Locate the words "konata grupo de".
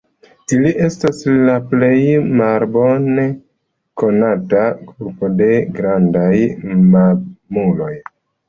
4.05-5.51